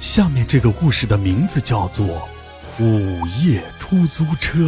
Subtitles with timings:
[0.00, 2.06] 下面这个故事的名字叫做
[2.84, 4.58] 《午夜出租车》。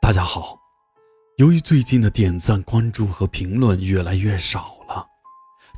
[0.00, 0.56] 大家好，
[1.38, 5.04] 由于最近的点赞、关注和评论越来越少了，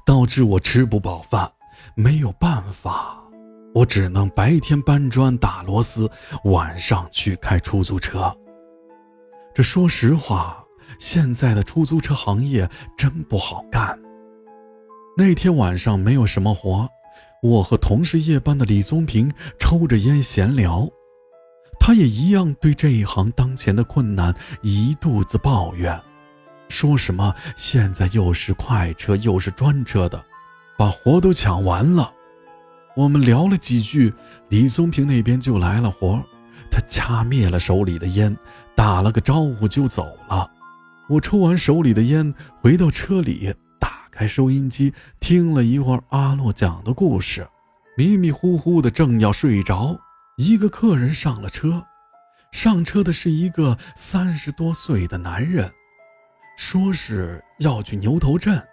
[0.04, 1.50] 导致我吃不饱饭，
[1.94, 3.22] 没有办法，
[3.74, 6.10] 我只能白天搬砖打螺丝，
[6.44, 8.36] 晚上去开出租车。
[9.54, 10.62] 这说实话，
[10.98, 12.68] 现在的出租车行业
[12.98, 13.98] 真不好干。
[15.18, 16.86] 那天晚上没有什么活，
[17.42, 20.86] 我和同事夜班的李宗平抽着烟闲聊，
[21.80, 25.98] 他也一样对这一行当前的困难一肚子抱怨，
[26.68, 30.22] 说什么现在又是快车又是专车的，
[30.76, 32.12] 把活都抢完了。
[32.94, 34.12] 我们聊了几句，
[34.50, 36.22] 李宗平那边就来了活，
[36.70, 38.36] 他掐灭了手里的烟，
[38.74, 40.50] 打了个招呼就走了。
[41.08, 43.54] 我抽完手里的烟，回到车里。
[44.16, 47.46] 开收音机听了一会儿阿洛讲的故事，
[47.98, 50.00] 迷迷糊糊的正要睡着，
[50.38, 51.84] 一个客人上了车。
[52.50, 55.70] 上车的是一个三十多岁的男人，
[56.56, 58.66] 说是要去牛头镇。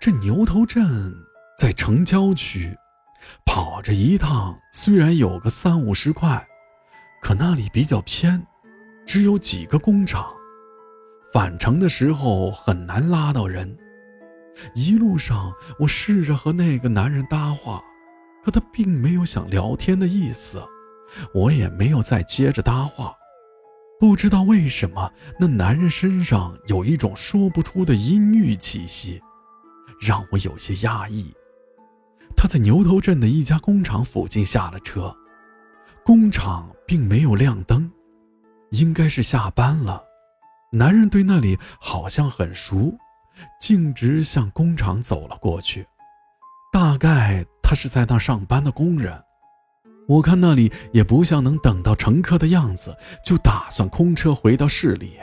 [0.00, 1.12] 这牛头镇
[1.58, 2.78] 在城郊区，
[3.44, 6.46] 跑这一趟虽然有个三五十块，
[7.20, 8.46] 可那里比较偏，
[9.04, 10.32] 只有几个工厂，
[11.32, 13.76] 返程的时候很难拉到人。
[14.74, 17.82] 一路上，我试着和那个男人搭话，
[18.44, 20.62] 可他并没有想聊天的意思，
[21.34, 23.14] 我也没有再接着搭话。
[24.00, 29.20] 不知道为什么，那男人身上有一种说不出的阴郁气息，
[30.00, 31.34] 让我有些压抑。
[32.36, 35.16] 他在牛头镇的一家工厂附近下了车，
[36.04, 37.90] 工厂并没有亮灯，
[38.70, 40.04] 应该是下班了。
[40.70, 42.96] 男人对那里好像很熟。
[43.60, 45.86] 径直向工厂走了过去，
[46.72, 49.22] 大概他是在那上班的工人。
[50.08, 55.18] 我看那里也不像能等到乘客的样子，就打算空车回到市里。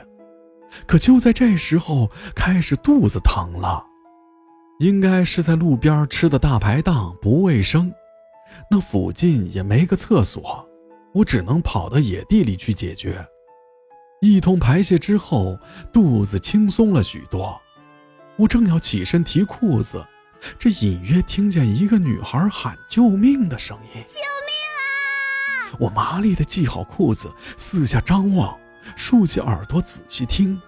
[0.85, 3.83] 可就在这时候，开始肚子疼了，
[4.79, 7.91] 应该是在路边吃的大排档不卫生，
[8.69, 10.67] 那附近也没个厕所，
[11.13, 13.25] 我只能跑到野地里去解决。
[14.21, 15.57] 一通排泄之后，
[15.91, 17.59] 肚子轻松了许多。
[18.37, 20.05] 我正要起身提裤子，
[20.59, 24.03] 这隐约听见一个女孩喊救命的声音。
[24.09, 25.77] 救命啊！
[25.79, 28.57] 我麻利地系好裤子，四下张望，
[28.95, 30.59] 竖起耳朵仔细听。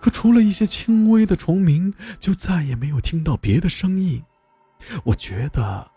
[0.00, 4.22] 可除了一些轻微的虫鸣，就再也没有听到别的声音。
[5.04, 5.90] 我觉得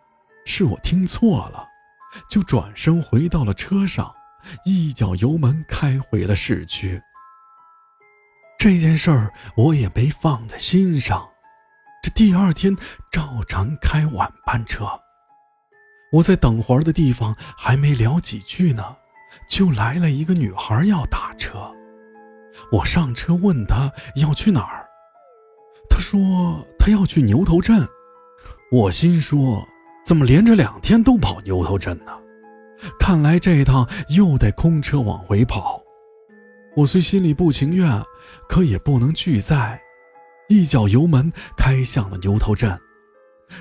[0.45, 1.66] 是我听错了，
[2.29, 4.13] 就转身回到了车上，
[4.66, 7.01] 一脚油门开回了市区。
[8.57, 11.29] 这件事儿我也没放在心上，
[12.01, 12.75] 这第二天
[13.12, 14.88] 照常开晚班车。
[16.12, 18.97] 我在等活儿的地方还没聊几句呢，
[19.47, 21.72] 就来了一个女孩要打车。
[22.72, 24.88] 我上车问她要去哪儿，
[25.88, 27.88] 她说她要去牛头镇。
[28.72, 29.68] 我心说
[30.03, 32.12] 怎么连着两天都跑牛头镇呢？
[33.00, 35.79] 看来这趟又得空车往回跑。
[36.78, 38.04] 我虽心里不情愿，
[38.48, 39.82] 可也不能拒载，
[40.48, 42.80] 一脚油门开向了牛头镇。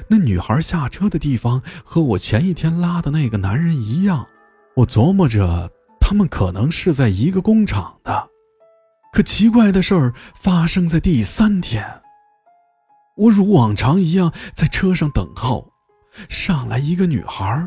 [0.06, 4.26] 那女孩下车的地方和我前一天拉的那个男人一样，
[4.75, 8.28] 我琢磨着他们可能是在一个工厂的。
[9.15, 12.03] 可奇怪的事儿发生在第三天，
[13.16, 15.72] 我如往常一样在车上等候，
[16.28, 17.66] 上来一个女孩，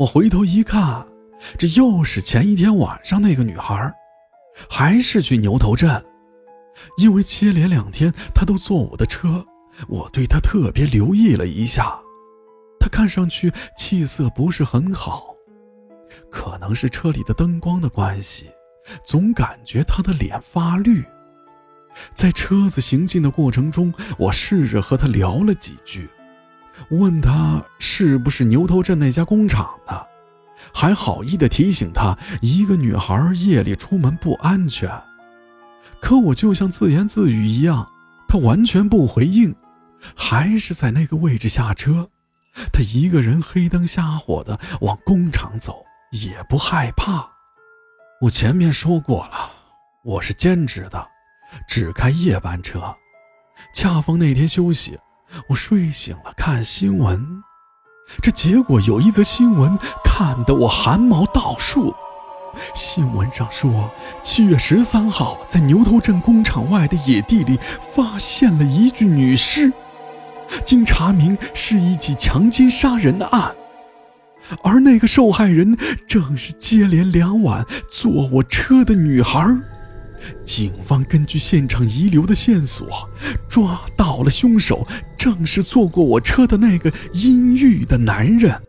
[0.00, 1.06] 我回头一看，
[1.56, 3.94] 这又是前一天晚上那个女孩。
[4.68, 6.04] 还是去牛头镇，
[6.98, 9.44] 因为接连两天他都坐我的车，
[9.88, 11.98] 我对他特别留意了一下。
[12.78, 15.34] 他看上去气色不是很好，
[16.30, 18.50] 可能是车里的灯光的关系，
[19.04, 21.02] 总感觉他的脸发绿。
[22.12, 26.08] 在车子行进的过程中，我试着和他聊了几句，
[26.90, 30.08] 问他是不是牛头镇那家工厂的。
[30.84, 34.90] 还好意的提醒他，一个女孩夜里出门不安全。
[35.98, 37.90] 可我就像自言自语一样，
[38.28, 39.56] 他完全不回应，
[40.14, 42.10] 还是在那个位置下车。
[42.70, 47.30] 他一个人黑灯瞎火的往工厂走，也不害怕。
[48.20, 49.52] 我前面说过了，
[50.04, 51.08] 我是兼职的，
[51.66, 52.94] 只开夜班车。
[53.72, 54.98] 恰逢那天休息，
[55.48, 57.42] 我睡醒了看新闻。
[58.22, 61.94] 这结果有一则新闻看得我汗毛倒竖。
[62.72, 63.90] 新闻上说，
[64.22, 67.58] 七月十三号在牛头镇工厂外的野地里
[67.94, 69.72] 发现了一具女尸，
[70.64, 73.52] 经查明是一起强奸杀人的案，
[74.62, 75.76] 而那个受害人
[76.06, 79.44] 正是接连两晚坐我车的女孩。
[80.44, 83.08] 警方根据现场遗留的线索，
[83.48, 84.86] 抓到了凶手，
[85.16, 88.62] 正是坐过我车的那个阴郁的男人。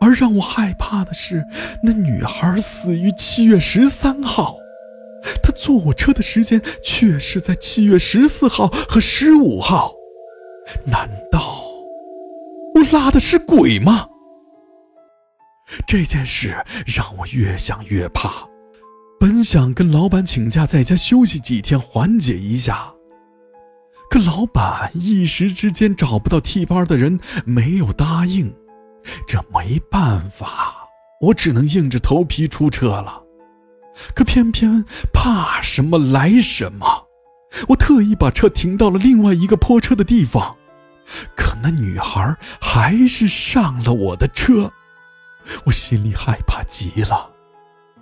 [0.00, 1.44] 而让我害怕的是，
[1.82, 4.56] 那女孩死于七月十三号，
[5.42, 9.94] 她坐我车的时间却是在七月十四号和十五号。
[10.84, 11.64] 难道
[12.74, 14.08] 我拉的是鬼吗？
[15.86, 16.54] 这件事
[16.86, 18.46] 让我越想越怕。
[19.24, 22.92] 本想跟老板请假在家休息几天缓解一下，
[24.10, 28.54] 可老板一时之间找不到替班的人，没有答应。
[29.26, 30.74] 这没办法，
[31.22, 33.22] 我只能硬着头皮出车了。
[34.14, 37.06] 可偏偏怕什么来什么，
[37.68, 40.54] 我特意把车停到了另外一个泊车的地方。
[41.34, 44.70] 可那女孩还是上了我的车，
[45.64, 47.30] 我心里害怕极了，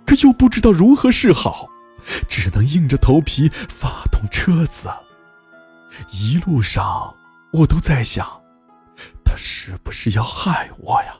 [0.05, 1.69] 可又不知道如何是好，
[2.27, 4.89] 只能硬着头皮发动车子。
[6.11, 7.15] 一路上
[7.51, 8.41] 我都在想。
[9.25, 11.15] 他是不是要害我呀？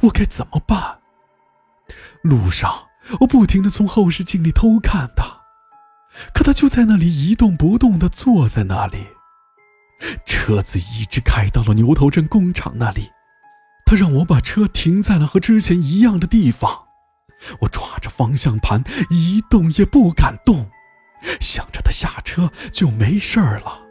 [0.00, 0.98] 我该怎么办？
[2.22, 2.86] 路上
[3.20, 5.42] 我不停的从后视镜里偷看他，
[6.32, 9.06] 可他就在那里一动不动的坐在那里。
[10.26, 13.10] 车子一直开到了牛头镇工厂那里，
[13.86, 16.83] 他让我把车停在了和之前一样的地方。
[17.60, 20.70] 我抓着方向盘一动也不敢动，
[21.40, 23.82] 想着他下车就没事了。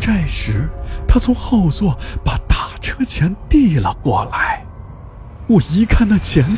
[0.00, 0.70] 这时，
[1.06, 4.64] 他从后座把打车钱递了过来。
[5.48, 6.56] 我一看那钱，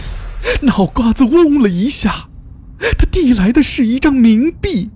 [0.62, 2.28] 脑瓜子嗡了一下。
[2.78, 4.90] 他递来的是一张冥币。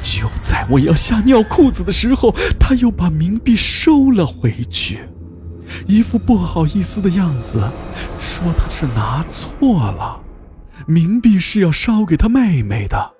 [0.00, 5.08] 就在我要吓尿裤子的时候，他又把冥币收了回去，
[5.86, 7.70] 一副不好意思的样子，
[8.18, 10.20] 说他是拿错了，
[10.86, 13.14] 冥币是要烧给他妹妹的。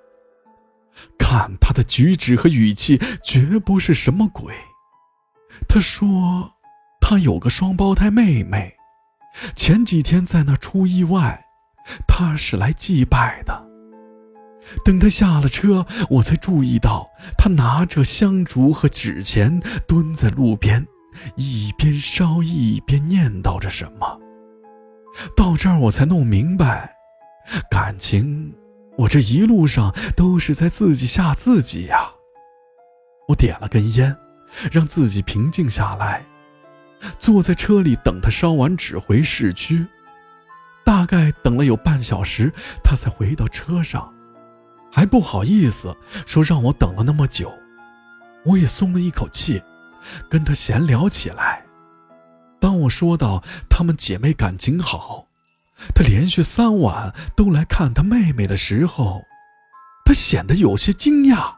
[1.17, 4.53] 看他的举止和语气，绝不是什么鬼。
[5.67, 6.53] 他说，
[7.01, 8.75] 他有个双胞胎妹妹，
[9.55, 11.45] 前几天在那出意外，
[12.07, 13.63] 他是来祭拜的。
[14.85, 20.87] 等他下了车，我才注意到他拿着香烛和纸钱蹲在路边，
[21.35, 24.19] 一边烧一边念叨着什么。
[25.35, 26.95] 到这儿我才弄明白，
[27.69, 28.53] 感情。
[28.97, 32.11] 我这一路上都是在自己吓自己呀。
[33.27, 34.15] 我点了根烟，
[34.71, 36.25] 让自己平静下来，
[37.17, 39.87] 坐在车里等他烧完纸回市区。
[40.85, 42.51] 大概等了有半小时，
[42.83, 44.13] 他才回到车上，
[44.91, 45.95] 还不好意思
[46.25, 47.51] 说让我等了那么久。
[48.45, 49.63] 我也松了一口气，
[50.29, 51.63] 跟他闲聊起来。
[52.59, 55.27] 当我说到她们姐妹感情好。
[55.93, 59.23] 他连续三晚都来看他妹妹的时候，
[60.05, 61.55] 他显得有些惊讶。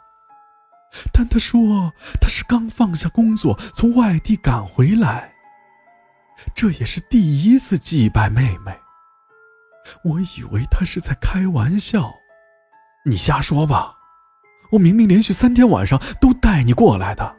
[1.14, 5.34] 但他说他是刚放下工作从外地赶回来，
[6.56, 8.76] 这也是第一次祭拜妹妹。
[10.06, 12.12] 我以为他是在开玩笑，
[13.06, 13.92] 你瞎说吧，
[14.72, 17.36] 我明明连续三天晚上都带你过来的。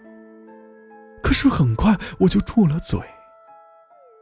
[1.26, 3.00] 可是很快我就住了嘴。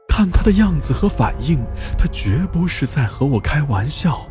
[0.09, 1.63] 看他的样子和反应，
[1.99, 4.27] 他绝不是在和我开玩笑。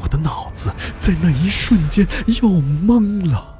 [0.00, 2.06] 我的脑子在那一瞬间
[2.40, 3.58] 又懵了，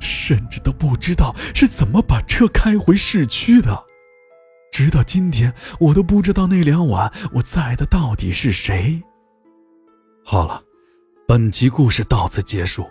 [0.00, 3.84] 甚至都不知道是怎么把车开回市区的。
[4.72, 9.02] 直到今天，我都不知道那两晚我在的到底是谁。
[10.24, 10.62] 好了，
[11.28, 12.88] 本集故事到此结束。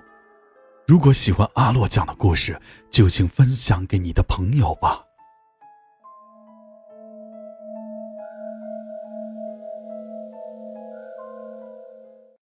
[0.88, 2.60] 如果喜欢阿洛讲的故事，
[2.90, 5.11] 就请分享给你的朋友吧。